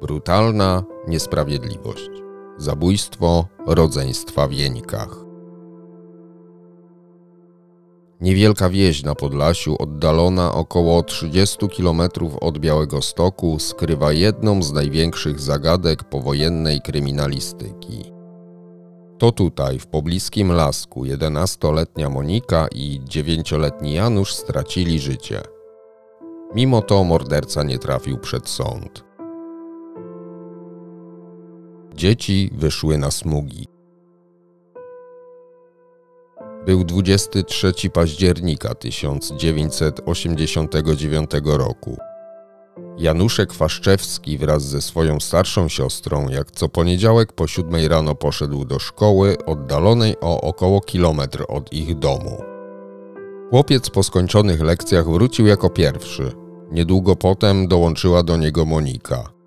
[0.00, 2.10] Brutalna niesprawiedliwość.
[2.56, 5.16] Zabójstwo rodzeństwa w Jenikach.
[8.20, 12.00] Niewielka wieś na Podlasiu, oddalona około 30 km
[12.40, 18.12] od Białego Stoku, skrywa jedną z największych zagadek powojennej kryminalistyki.
[19.18, 25.42] To tutaj, w pobliskim lasku, 11-letnia Monika i 9-letni Janusz stracili życie.
[26.54, 29.09] Mimo to morderca nie trafił przed sąd.
[32.00, 33.66] Dzieci wyszły na smugi.
[36.66, 41.96] Był 23 października 1989 roku.
[42.98, 48.78] Januszek Faszczewski wraz ze swoją starszą siostrą, jak co poniedziałek po siódmej rano poszedł do
[48.78, 52.42] szkoły oddalonej o około kilometr od ich domu.
[53.50, 56.32] Chłopiec po skończonych lekcjach wrócił jako pierwszy.
[56.72, 59.39] Niedługo potem dołączyła do niego Monika.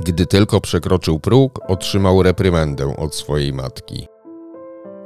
[0.00, 4.06] Gdy tylko przekroczył próg, otrzymał reprymendę od swojej matki.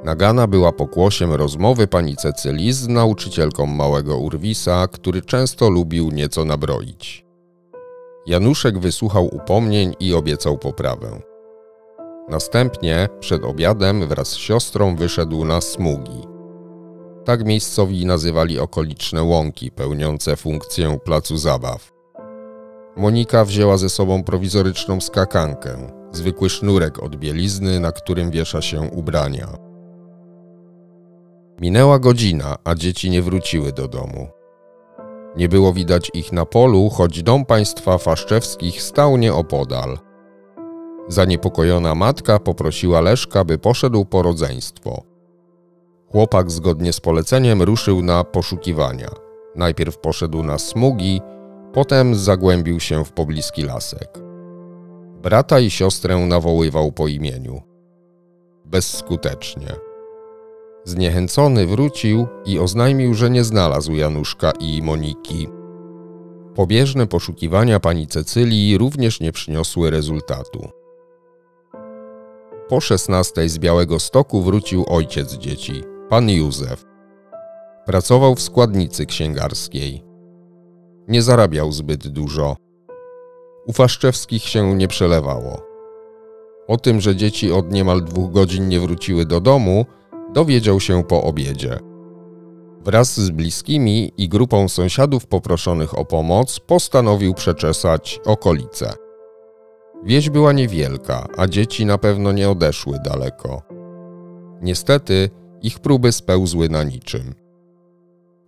[0.04, 7.24] Nagana była pokłosiem rozmowy pani Cecylii z nauczycielką małego Urwisa, który często lubił nieco nabroić.
[8.26, 11.20] Januszek wysłuchał upomnień i obiecał poprawę.
[12.28, 16.22] Następnie, przed obiadem, wraz z siostrą wyszedł na smugi.
[17.24, 21.97] Tak miejscowi nazywali okoliczne łąki, pełniące funkcję placu zabaw.
[22.98, 29.48] Monika wzięła ze sobą prowizoryczną skakankę, zwykły sznurek od bielizny, na którym wiesza się ubrania.
[31.60, 34.28] Minęła godzina, a dzieci nie wróciły do domu.
[35.36, 39.98] Nie było widać ich na polu, choć dom państwa Faszczewskich stał nieopodal.
[41.08, 45.02] Zaniepokojona matka poprosiła Leszka, by poszedł po rodzeństwo.
[46.12, 49.08] Chłopak zgodnie z poleceniem ruszył na poszukiwania.
[49.56, 51.20] Najpierw poszedł na smugi,
[51.72, 54.18] potem zagłębił się w pobliski lasek.
[55.22, 57.62] Brata i siostrę nawoływał po imieniu.
[58.64, 59.68] Bezskutecznie.
[60.84, 65.48] Zniechęcony wrócił i oznajmił, że nie znalazł Januszka i Moniki.
[66.54, 70.68] Pobieżne poszukiwania pani Cecylii również nie przyniosły rezultatu.
[72.68, 76.84] Po szesnastej z Białego Stoku wrócił ojciec dzieci, pan Józef.
[77.86, 80.07] Pracował w składnicy księgarskiej.
[81.08, 82.56] Nie zarabiał zbyt dużo.
[83.66, 85.62] U Faszczewskich się nie przelewało.
[86.66, 89.86] O tym, że dzieci od niemal dwóch godzin nie wróciły do domu,
[90.34, 91.78] dowiedział się po obiedzie.
[92.84, 98.92] Wraz z bliskimi i grupą sąsiadów poproszonych o pomoc postanowił przeczesać okolice.
[100.04, 103.62] Wieś była niewielka, a dzieci na pewno nie odeszły daleko.
[104.62, 105.30] Niestety,
[105.62, 107.34] ich próby spełzły na niczym.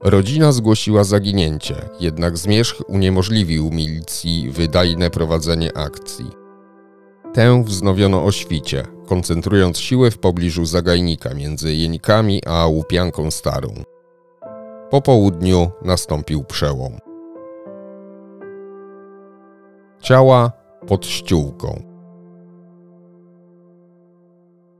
[0.04, 6.30] Rodzina zgłosiła zaginięcie, jednak zmierzch uniemożliwił milicji wydajne prowadzenie akcji.
[7.34, 13.68] Tę wznowiono o świcie, koncentrując siły w pobliżu zagajnika między Jenikami a Łupianką Starą.
[14.90, 16.98] Po południu nastąpił przełom.
[20.00, 20.52] Ciała
[20.86, 21.82] pod ściółką.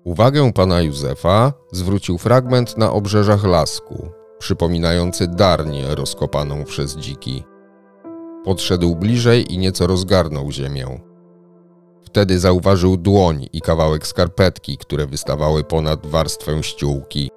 [0.05, 7.45] Uwagę pana Józefa zwrócił fragment na obrzeżach lasku, przypominający darnię rozkopaną przez dziki.
[8.45, 11.01] Podszedł bliżej i nieco rozgarnął ziemię.
[12.05, 17.31] Wtedy zauważył dłoń i kawałek skarpetki, które wystawały ponad warstwę ściółki.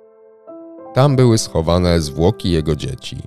[0.94, 3.18] Tam były schowane zwłoki jego dzieci.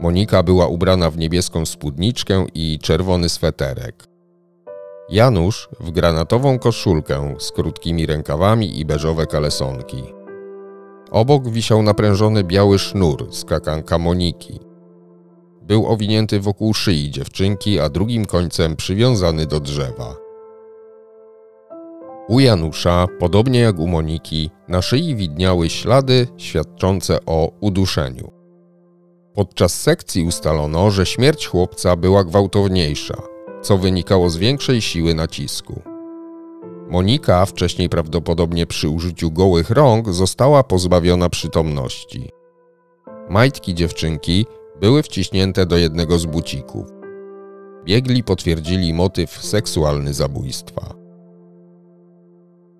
[0.00, 4.04] Monika była ubrana w niebieską spódniczkę i czerwony sweterek.
[5.08, 10.15] Janusz w granatową koszulkę z krótkimi rękawami i beżowe kalesonki.
[11.10, 14.60] Obok wisiał naprężony biały sznur skakanka Moniki.
[15.62, 20.16] Był owinięty wokół szyi dziewczynki, a drugim końcem przywiązany do drzewa.
[22.28, 28.30] U Janusza, podobnie jak u Moniki, na szyi widniały ślady świadczące o uduszeniu.
[29.34, 33.16] Podczas sekcji ustalono, że śmierć chłopca była gwałtowniejsza,
[33.62, 35.95] co wynikało z większej siły nacisku.
[36.90, 42.30] Monika, wcześniej prawdopodobnie przy użyciu gołych rąk, została pozbawiona przytomności.
[43.30, 44.46] Majtki dziewczynki
[44.80, 46.86] były wciśnięte do jednego z bucików.
[47.84, 50.94] Biegli potwierdzili motyw seksualny zabójstwa.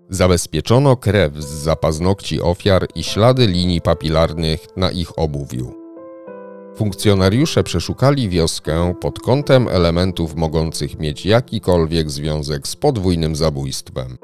[0.09, 5.86] Zabezpieczono krew z zapaznokci ofiar i ślady linii papilarnych na ich obuwiu.
[6.77, 14.19] Funkcjonariusze przeszukali wioskę pod kątem elementów mogących mieć jakikolwiek związek z podwójnym zabójstwem.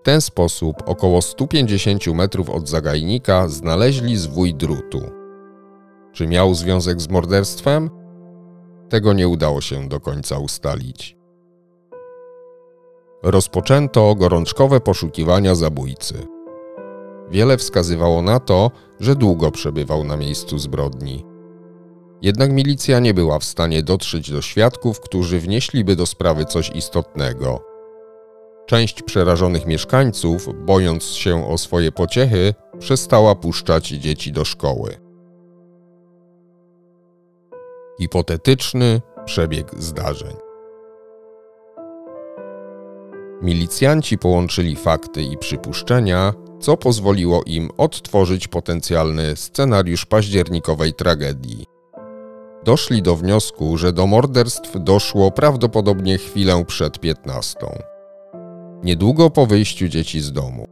[0.00, 5.02] W ten sposób około 150 metrów od zagajnika znaleźli zwój drutu.
[6.12, 7.90] Czy miał związek z morderstwem?
[8.88, 11.16] Tego nie udało się do końca ustalić.
[13.22, 16.26] rozpoczęto gorączkowe poszukiwania zabójcy.
[17.30, 18.70] Wiele wskazywało na to,
[19.00, 21.35] że długo przebywał na miejscu zbrodni.
[22.22, 27.62] Jednak milicja nie była w stanie dotrzeć do świadków, którzy wnieśliby do sprawy coś istotnego.
[28.66, 34.96] Część przerażonych mieszkańców, bojąc się o swoje pociechy, przestała puszczać dzieci do szkoły.
[38.00, 40.36] Hipotetyczny przebieg zdarzeń.
[43.42, 51.75] Milicjanci połączyli fakty i przypuszczenia, co pozwoliło im odtworzyć potencjalny scenariusz październikowej tragedii.
[52.66, 57.58] Doszli do wniosku, że do morderstw doszło prawdopodobnie chwilę przed 15.
[58.82, 60.66] Niedługo po wyjściu dzieci z domu.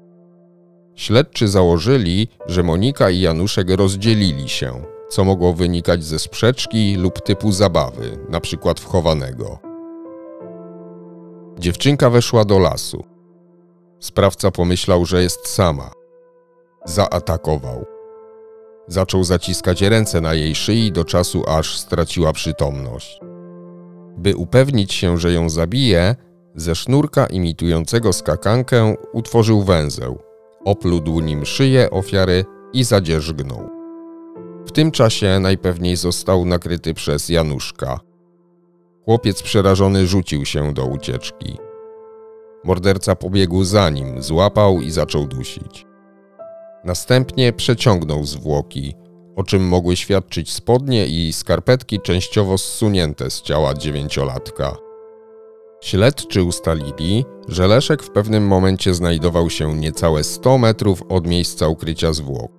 [0.95, 7.53] Śledczy założyli, że Monika i Januszek rozdzielili się, co mogło wynikać ze sprzeczki lub typu
[7.53, 8.75] zabawy, np.
[8.81, 9.59] wchowanego.
[11.59, 13.05] Dziewczynka weszła do lasu.
[14.01, 15.91] Sprawca pomyślał, że jest sama.
[16.85, 17.94] Zaatakował.
[18.89, 23.21] Zaczął zaciskać ręce na jej szyi do czasu, aż straciła przytomność.
[24.19, 26.17] By upewnić się, że ją zabije,
[26.55, 30.19] ze sznurka imitującego skakankę utworzył węzeł,
[30.65, 33.71] opludł nim szyję ofiary i zadzierzgnął.
[34.67, 38.01] W tym czasie najpewniej został nakryty przez Januszka.
[39.05, 41.59] Chłopiec przerażony rzucił się do ucieczki.
[42.65, 45.87] Morderca pobiegł za nim, złapał i zaczął dusić.
[46.85, 48.95] Następnie przeciągnął zwłoki,
[49.37, 54.77] o czym mogły świadczyć spodnie i skarpetki częściowo zsunięte z ciała dziewięciolatka.
[55.81, 62.13] Śledczy ustalili, że Leszek w pewnym momencie znajdował się niecałe 100 metrów od miejsca ukrycia
[62.13, 62.53] zwłok.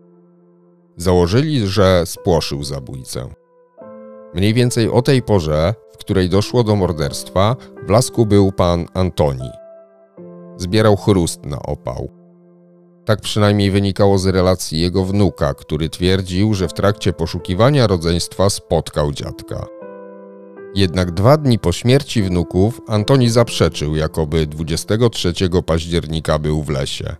[0.97, 3.29] Założyli, że spłoszył zabójcę.
[4.33, 7.55] Mniej więcej o tej porze, w której doszło do morderstwa,
[7.87, 9.49] w lasku był pan Antoni.
[10.57, 12.24] Zbierał chrust na opał.
[13.05, 19.11] Tak przynajmniej wynikało z relacji jego wnuka, który twierdził, że w trakcie poszukiwania rodzeństwa spotkał
[19.11, 19.65] dziadka.
[20.75, 25.33] Jednak dwa dni po śmierci wnuków Antoni zaprzeczył, jakoby 23
[25.65, 27.15] października był w lesie.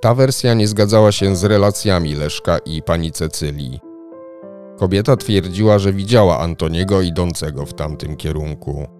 [0.00, 3.80] Ta wersja nie zgadzała się z relacjami Leszka i pani Cecylii.
[4.78, 8.95] Kobieta twierdziła, że widziała Antoniego idącego w tamtym kierunku.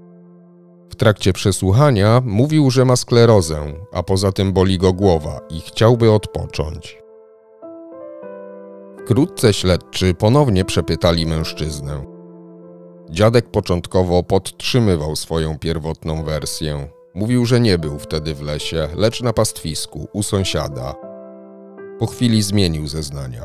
[0.97, 6.99] Trakcie przesłuchania mówił, że ma sklerozę, a poza tym boli go głowa i chciałby odpocząć.
[9.01, 12.05] Wkrótce śledczy ponownie przepytali mężczyznę.
[13.11, 16.89] Dziadek początkowo podtrzymywał swoją pierwotną wersję.
[17.15, 20.95] Mówił, że nie był wtedy w lesie, lecz na pastwisku, u sąsiada.
[21.99, 23.43] Po chwili zmienił zeznania.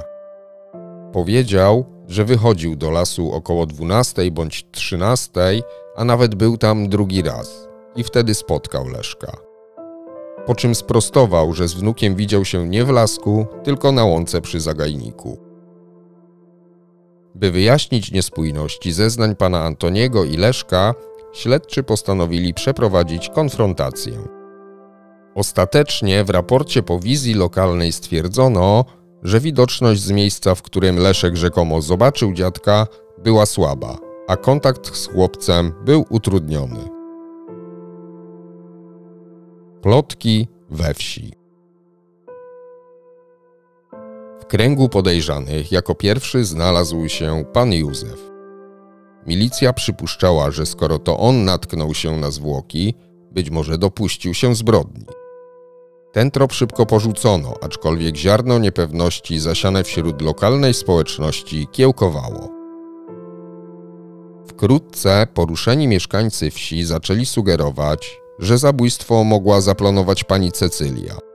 [1.14, 5.32] Powiedział, że wychodził do lasu około 12 bądź 13,
[5.96, 9.38] a nawet był tam drugi raz i wtedy spotkał Leszka.
[10.46, 14.60] Po czym sprostował, że z wnukiem widział się nie w lasku, tylko na łące przy
[14.60, 15.38] zagajniku.
[17.36, 20.94] By wyjaśnić niespójności zeznań pana Antoniego i Leszka,
[21.34, 24.14] śledczy postanowili przeprowadzić konfrontację.
[25.36, 28.86] Ostatecznie w raporcie po wizji lokalnej stwierdzono,
[29.24, 32.88] że widoczność z miejsca, w którym Leszek rzekomo zobaczył dziadka,
[33.24, 33.98] była słaba,
[34.28, 36.90] a kontakt z chłopcem był utrudniony.
[39.82, 41.42] Plotki we wsi
[44.52, 48.32] kręgu podejrzanych jako pierwszy znalazł się pan Józef.
[49.28, 52.94] Milicja przypuszczała, że skoro to on natknął się na zwłoki,
[53.32, 55.06] być może dopuścił się zbrodni.
[56.12, 62.50] Ten trop szybko porzucono, aczkolwiek ziarno niepewności zasiane wśród lokalnej społeczności kiełkowało.
[64.48, 71.16] Wkrótce poruszeni mieszkańcy wsi zaczęli sugerować, że zabójstwo mogła zaplanować pani Cecylia–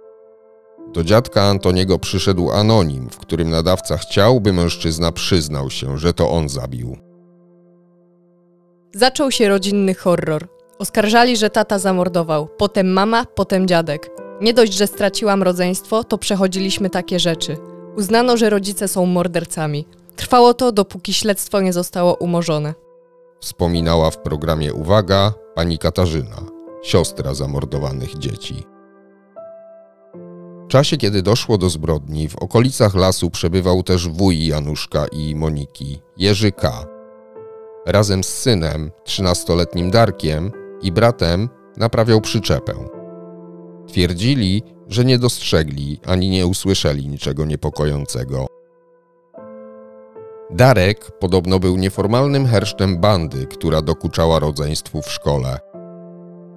[0.96, 6.30] do dziadka Antoniego przyszedł anonim, w którym nadawca chciał, by mężczyzna przyznał się, że to
[6.30, 6.96] on zabił.
[8.94, 10.48] Zaczął się rodzinny horror.
[10.78, 14.25] Oskarżali, że tata zamordował, potem mama, potem dziadek.
[14.40, 17.56] Nie dość, że straciłam rodzeństwo, to przechodziliśmy takie rzeczy.
[17.96, 19.86] Uznano, że rodzice są mordercami.
[20.16, 22.74] Trwało to, dopóki śledztwo nie zostało umorzone.
[23.40, 26.36] Wspominała w programie Uwaga pani Katarzyna,
[26.82, 28.64] siostra zamordowanych dzieci.
[30.64, 36.02] W czasie, kiedy doszło do zbrodni, w okolicach lasu przebywał też wuj Januszka i Moniki,
[36.16, 36.86] Jerzy K.
[37.86, 40.52] Razem z synem, trzynastoletnim Darkiem
[40.82, 42.95] i bratem naprawiał przyczepę.
[43.86, 48.46] Twierdzili, że nie dostrzegli ani nie usłyszeli niczego niepokojącego.
[50.50, 55.58] Darek podobno był nieformalnym hersztem bandy, która dokuczała rodzeństwu w szkole.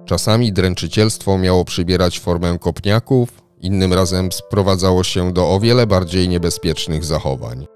[0.04, 3.28] Czasami dręczycielstwo miało przybierać formę kopniaków,
[3.60, 7.66] innym razem sprowadzało się do o wiele bardziej niebezpiecznych zachowań.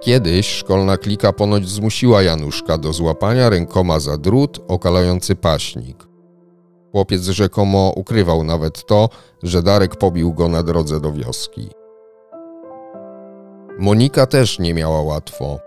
[0.00, 6.11] Kiedyś szkolna klika ponoć zmusiła Januszka do złapania rękoma za drut okalający paśnik.
[6.92, 9.08] Chłopiec rzekomo ukrywał nawet to,
[9.42, 11.68] że Darek pobił go na drodze do wioski.
[13.78, 15.58] Monika też nie miała łatwo.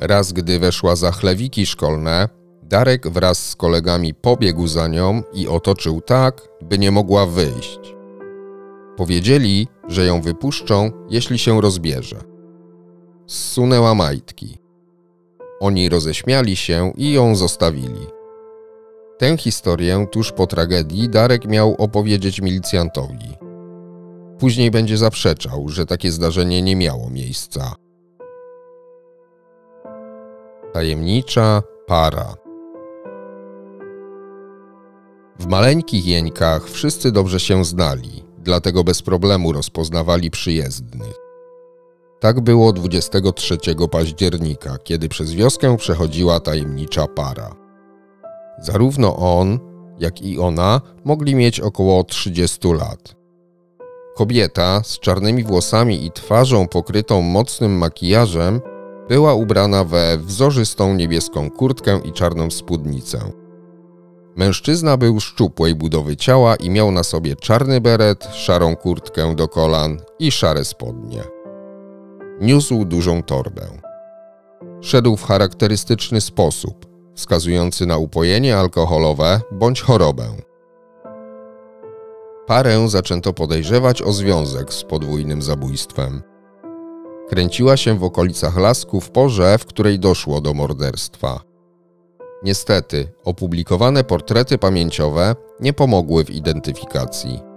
[0.00, 2.28] Raz, gdy weszła za chlewiki szkolne,
[2.62, 7.80] Darek wraz z kolegami pobiegł za nią i otoczył tak, by nie mogła wyjść.
[8.96, 12.16] Powiedzieli, że ją wypuszczą, jeśli się rozbierze.
[13.26, 14.58] Zsunęła majtki.
[15.60, 18.15] Oni roześmiali się i ją zostawili.
[19.18, 23.36] Tę historię tuż po tragedii Darek miał opowiedzieć milicjantowi.
[24.38, 27.74] Później będzie zaprzeczał, że takie zdarzenie nie miało miejsca.
[30.72, 32.34] Tajemnicza para.
[35.38, 41.14] W maleńkich jeńkach wszyscy dobrze się znali, dlatego bez problemu rozpoznawali przyjezdnych.
[42.20, 43.58] Tak było 23
[43.90, 47.65] października, kiedy przez wioskę przechodziła tajemnicza para.
[48.58, 49.58] Zarówno on,
[49.98, 53.16] jak i ona mogli mieć około 30 lat.
[54.16, 58.60] Kobieta z czarnymi włosami i twarzą pokrytą mocnym makijażem
[59.08, 63.18] była ubrana we wzorzystą niebieską kurtkę i czarną spódnicę.
[64.36, 70.00] Mężczyzna był szczupłej budowy ciała i miał na sobie czarny beret, szarą kurtkę do kolan
[70.18, 71.22] i szare spodnie.
[72.40, 73.66] Niósł dużą torbę.
[74.80, 76.86] Szedł w charakterystyczny sposób,
[77.16, 80.24] wskazujący na upojenie alkoholowe bądź chorobę.
[82.46, 86.22] Parę zaczęto podejrzewać o związek z podwójnym zabójstwem.
[87.28, 91.40] Kręciła się w okolicach lasku w porze, w której doszło do morderstwa.
[92.42, 97.55] Niestety, opublikowane portrety pamięciowe nie pomogły w identyfikacji.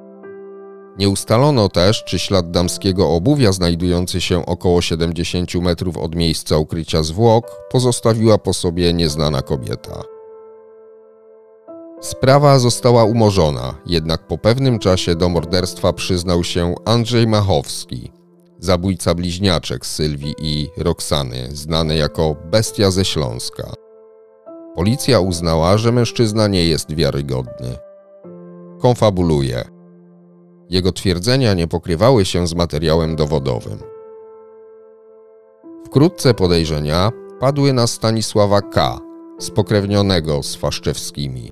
[0.97, 7.03] Nie ustalono też, czy ślad damskiego obuwia znajdujący się około 70 metrów od miejsca ukrycia
[7.03, 10.03] zwłok pozostawiła po sobie nieznana kobieta.
[12.01, 18.11] Sprawa została umorzona, jednak po pewnym czasie do morderstwa przyznał się Andrzej Machowski,
[18.59, 23.73] zabójca bliźniaczek Sylwii i Roxany, znany jako Bestia ze Śląska.
[24.75, 27.77] Policja uznała, że mężczyzna nie jest wiarygodny.
[28.81, 29.78] Konfabuluje.
[30.69, 33.79] Jego twierdzenia nie pokrywały się z materiałem dowodowym.
[35.85, 38.99] Wkrótce podejrzenia padły na Stanisława K.,
[39.39, 41.51] spokrewnionego z Faszczewskimi.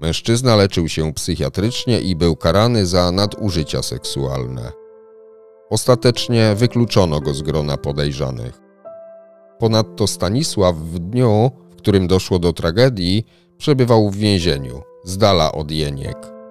[0.00, 4.72] Mężczyzna leczył się psychiatrycznie i był karany za nadużycia seksualne.
[5.70, 8.60] Ostatecznie wykluczono go z grona podejrzanych.
[9.58, 13.26] Ponadto Stanisław w dniu, w którym doszło do tragedii,
[13.58, 16.41] przebywał w więzieniu, z dala od Jeniek.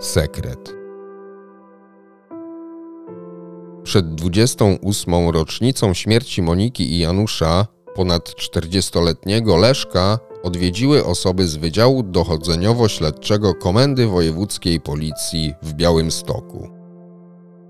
[0.00, 0.74] Sekret.
[3.82, 5.28] Przed 28.
[5.30, 14.80] rocznicą śmierci Moniki i Janusza, ponad 40-letniego Leszka odwiedziły osoby z Wydziału Dochodzeniowo-Śledczego Komendy Wojewódzkiej
[14.80, 16.68] Policji w Białymstoku.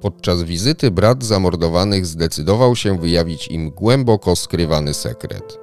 [0.00, 5.58] Podczas wizyty brat zamordowanych zdecydował się wyjawić im głęboko skrywany sekret.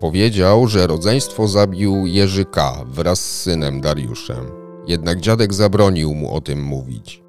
[0.00, 2.84] Powiedział, że rodzeństwo zabił Jerzy K.
[2.86, 7.22] wraz z synem Dariuszem, jednak dziadek zabronił mu o tym mówić.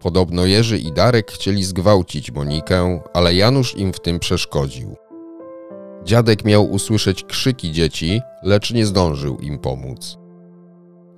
[0.00, 4.96] Podobno Jerzy i Darek chcieli zgwałcić Monikę, ale Janusz im w tym przeszkodził.
[6.04, 10.18] Dziadek miał usłyszeć krzyki dzieci, lecz nie zdążył im pomóc.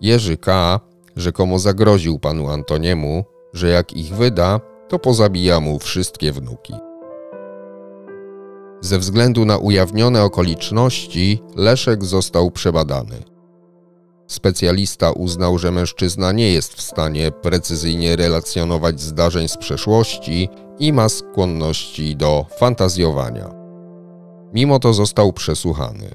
[0.00, 0.80] Jerzy K.
[1.16, 6.74] rzekomo zagroził panu Antoniemu, że jak ich wyda, to pozabija mu wszystkie wnuki.
[8.80, 13.37] Ze względu na ujawnione okoliczności, Leszek został przebadany.
[14.28, 21.08] Specjalista uznał, że mężczyzna nie jest w stanie precyzyjnie relacjonować zdarzeń z przeszłości i ma
[21.08, 23.50] skłonności do fantazjowania.
[24.52, 26.10] Mimo to został przesłuchany.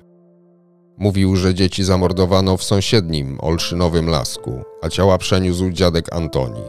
[0.98, 6.64] Mówił, że dzieci zamordowano w sąsiednim, olszynowym lasku, a ciała przeniósł dziadek Antoni.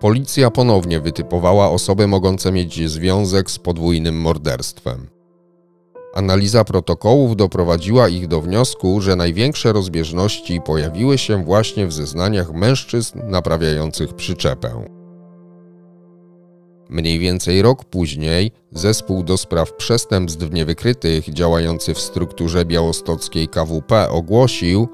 [0.00, 5.15] Policja ponownie wytypowała osoby mogące mieć związek z podwójnym morderstwem.
[6.16, 13.20] Analiza protokołów doprowadziła ich do wniosku, że największe rozbieżności pojawiły się właśnie w zeznaniach mężczyzn
[13.24, 14.84] naprawiających przyczepę.
[16.88, 24.88] Mniej więcej rok później zespół do spraw przestępstw niewykrytych działający w strukturze białostockiej KWP ogłosił,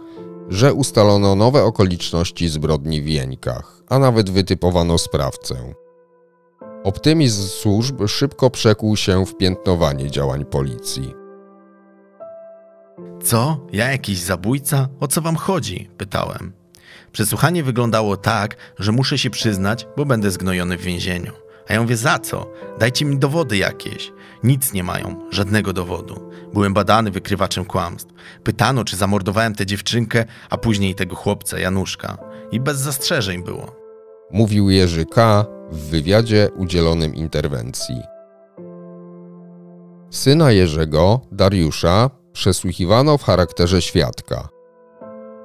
[0.49, 5.82] że ustalono nowe okoliczności zbrodni w Wieńkach, a nawet wytypowano sprawcę.
[6.85, 11.15] Optymizm służb szybko przekuł się w piętnowanie działań policji.
[13.23, 13.67] Co?
[13.73, 14.89] Ja jakiś zabójca?
[15.01, 15.91] O co wam chodzi?
[15.99, 16.53] pytałem.
[17.12, 21.33] Przesłuchanie wyglądało tak, że muszę się przyznać, bo będę zgnojony w więzieniu.
[21.69, 22.53] A ja mówię, za co?
[22.79, 24.12] Dajcie mi dowody jakieś.
[24.45, 26.31] Nic nie mają, żadnego dowodu.
[26.55, 28.12] Byłem badany wykrywaczem kłamstw.
[28.45, 32.19] Pytano, czy zamordowałem tę dziewczynkę, a później tego chłopca, Januszka.
[32.53, 33.77] I bez zastrzeżeń było.
[34.31, 35.47] Mówił Jerzy K.
[35.73, 38.02] w wywiadzie udzielonym interwencji.
[40.11, 44.49] Syna Jerzego, Dariusza, przesłuchiwano w charakterze świadka.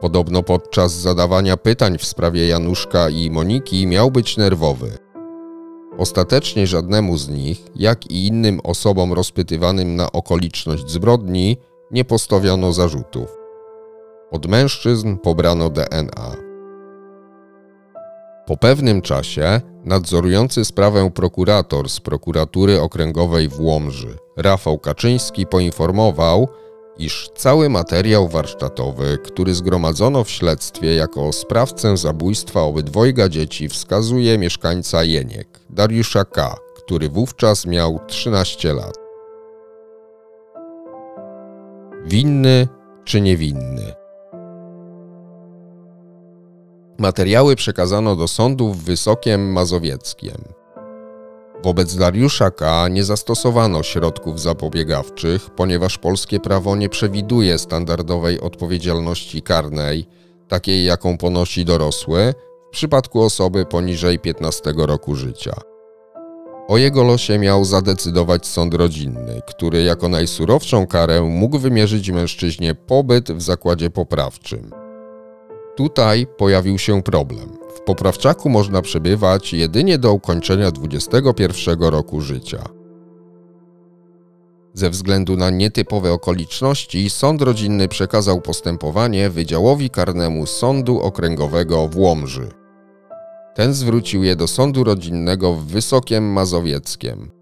[0.02, 4.98] Podobno podczas zadawania pytań w sprawie Januszka i Moniki miał być nerwowy.
[5.98, 11.58] Ostatecznie żadnemu z nich, jak i innym osobom rozpytywanym na okoliczność zbrodni,
[11.92, 13.38] nie postawiono zarzutów.
[14.32, 16.48] Od mężczyzn pobrano DNA.
[18.48, 26.48] Po pewnym czasie nadzorujący sprawę prokurator z prokuratury okręgowej w Łomży, Rafał Kaczyński, poinformował,
[26.98, 35.04] iż cały materiał warsztatowy, który zgromadzono w śledztwie jako sprawcę zabójstwa obydwojga dzieci, wskazuje mieszkańca
[35.04, 38.96] Jeniek, Dariusza K., który wówczas miał 13 lat.
[42.06, 42.68] Winny
[43.06, 44.07] czy niewinny?
[47.00, 50.38] Materiały przekazano do sądu w Wysokiem Mazowieckiem.
[51.64, 52.88] Wobec Dariusza K.
[52.88, 60.08] nie zastosowano środków zapobiegawczych, ponieważ polskie prawo nie przewiduje standardowej odpowiedzialności karnej,
[60.48, 62.34] takiej jaką ponosi dorosły,
[62.68, 65.54] w przypadku osoby poniżej 15 roku życia.
[66.68, 73.32] O jego losie miał zadecydować sąd rodzinny, który jako najsurowszą karę mógł wymierzyć mężczyźnie pobyt
[73.32, 74.87] w zakładzie poprawczym.
[75.78, 77.58] Tutaj pojawił się problem.
[77.76, 82.64] W poprawczaku można przebywać jedynie do ukończenia 21 roku życia.
[84.74, 92.50] Ze względu na nietypowe okoliczności, sąd rodzinny przekazał postępowanie Wydziałowi Karnemu Sądu Okręgowego w Łomży.
[93.56, 97.37] Ten zwrócił je do sądu rodzinnego w Wysokiem Mazowieckiem.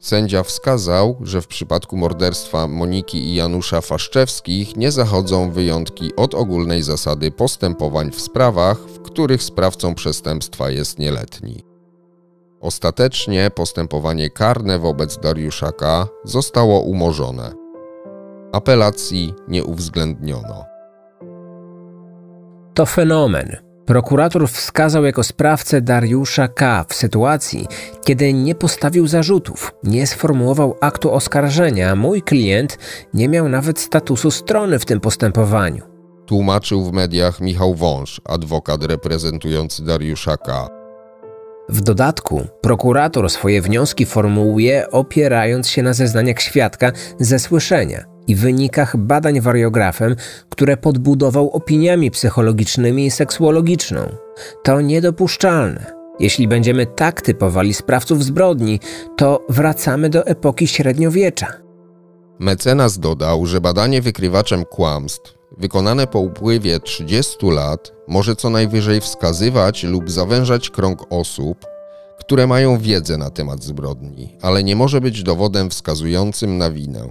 [0.00, 6.82] Sędzia wskazał, że w przypadku morderstwa Moniki i Janusza Faszczewskich nie zachodzą wyjątki od ogólnej
[6.82, 11.64] zasady postępowań w sprawach, w których sprawcą przestępstwa jest nieletni.
[12.60, 16.06] Ostatecznie postępowanie karne wobec Dariusza K.
[16.24, 17.52] zostało umorzone.
[18.52, 20.64] Apelacji nie uwzględniono.
[22.74, 26.84] To fenomen Prokurator wskazał jako sprawcę Dariusza K.
[26.88, 27.66] w sytuacji,
[28.04, 32.78] kiedy nie postawił zarzutów, nie sformułował aktu oskarżenia, a mój klient
[33.14, 35.82] nie miał nawet statusu strony w tym postępowaniu.
[36.26, 40.68] Tłumaczył w mediach Michał Wąż, adwokat reprezentujący Dariusza K.
[41.68, 48.96] W dodatku prokurator swoje wnioski formułuje opierając się na zeznaniach świadka ze słyszenia i wynikach
[48.96, 50.16] badań wariografem,
[50.48, 54.00] które podbudował opiniami psychologicznymi i seksuologiczną.
[54.64, 56.00] To niedopuszczalne.
[56.20, 58.80] Jeśli będziemy tak typowali sprawców zbrodni,
[59.16, 61.46] to wracamy do epoki średniowiecza.
[62.38, 69.84] Mecenas dodał, że badanie wykrywaczem kłamstw, wykonane po upływie 30 lat, może co najwyżej wskazywać
[69.84, 71.66] lub zawężać krąg osób,
[72.18, 77.08] które mają wiedzę na temat zbrodni, ale nie może być dowodem wskazującym na winę.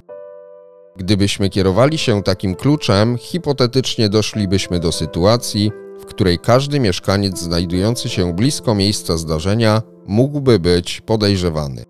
[0.99, 8.33] Gdybyśmy kierowali się takim kluczem, hipotetycznie doszlibyśmy do sytuacji, w której każdy mieszkaniec znajdujący się
[8.33, 11.83] blisko miejsca zdarzenia mógłby być podejrzewany.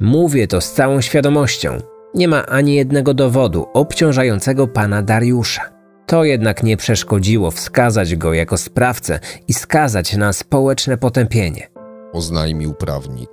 [0.00, 1.78] Mówię to z całą świadomością.
[2.14, 5.62] Nie ma ani jednego dowodu obciążającego pana Dariusza.
[6.06, 11.70] To jednak nie przeszkodziło wskazać go jako sprawcę i skazać na społeczne potępienie.
[12.12, 13.30] Oznajmił prawnik.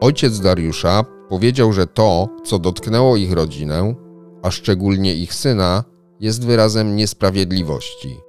[0.00, 3.94] Ojciec Dariusza Powiedział, że to, co dotknęło ich rodzinę,
[4.42, 5.84] a szczególnie ich syna,
[6.20, 8.20] jest wyrazem niesprawiedliwości.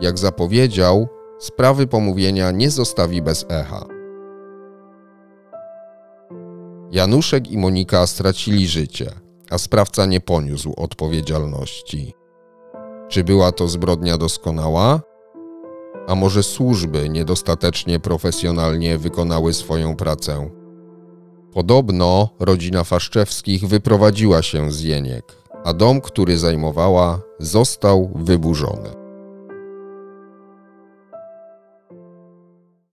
[0.00, 3.86] Jak zapowiedział, sprawy pomówienia nie zostawi bez echa.
[6.90, 9.10] Januszek i Monika stracili życie,
[9.50, 12.14] a sprawca nie poniósł odpowiedzialności.
[13.08, 15.00] Czy była to zbrodnia doskonała?
[16.06, 20.50] A może służby niedostatecznie profesjonalnie wykonały swoją pracę?
[21.54, 29.03] Podobno rodzina Faszczewskich wyprowadziła się z Jeniek, a dom, który zajmowała, został wyburzony.